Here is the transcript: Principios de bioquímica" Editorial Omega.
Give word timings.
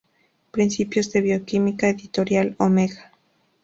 Principios 0.49 1.11
de 1.13 1.21
bioquímica" 1.21 1.87
Editorial 1.87 2.55
Omega. 2.57 3.11